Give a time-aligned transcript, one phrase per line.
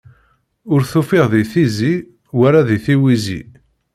[0.73, 1.95] Ur t-ufiɣ di tizi,
[2.37, 3.41] wala di tiwizi.